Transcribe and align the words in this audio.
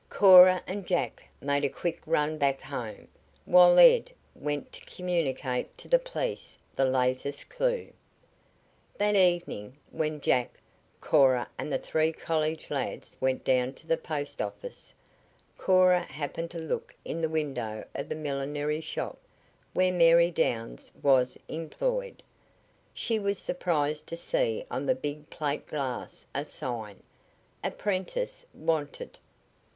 Cora 0.09 0.63
and 0.65 0.87
Jack 0.87 1.23
made 1.41 1.63
a 1.63 1.69
quick 1.69 2.01
run 2.07 2.39
back 2.39 2.59
home, 2.59 3.07
while 3.45 3.77
Ed, 3.77 4.09
went 4.33 4.71
to 4.73 4.83
communicate 4.85 5.77
to 5.77 5.87
the 5.87 5.99
police 5.99 6.57
the 6.75 6.85
latest 6.85 7.49
clue. 7.49 7.93
That 8.97 9.15
evening, 9.15 9.77
when 9.91 10.19
Jack, 10.19 10.57
Cora 11.01 11.47
and 11.55 11.71
the 11.71 11.77
three 11.77 12.11
college 12.11 12.71
lads 12.71 13.15
went 13.21 13.43
down 13.43 13.73
to 13.73 13.85
the 13.85 13.95
post 13.95 14.41
office, 14.41 14.91
Cora 15.55 15.99
happened 15.99 16.49
to 16.49 16.57
look 16.59 16.95
in 17.05 17.21
the 17.21 17.29
window 17.29 17.85
of 17.93 18.09
the 18.09 18.15
millinery 18.15 18.81
shop 18.81 19.19
where 19.75 19.91
Mary 19.93 20.31
Downs 20.31 20.91
was 21.03 21.37
employed. 21.47 22.23
She 22.91 23.19
was 23.19 23.37
surprised 23.37 24.07
to 24.07 24.17
see 24.17 24.65
on 24.71 24.87
the 24.87 24.95
big 24.95 25.29
plate 25.29 25.67
glass 25.67 26.25
a 26.33 26.43
sign: 26.43 27.03
"Apprentice 27.63 28.47
Wanted." 28.55 29.19